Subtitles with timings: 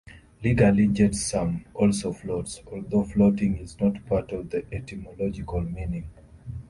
[0.43, 6.09] Legally jetsam also floats, although floating is not part of the etymological meaning.